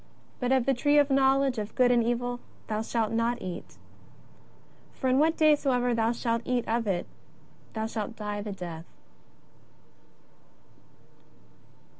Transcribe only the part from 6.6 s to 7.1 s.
of it,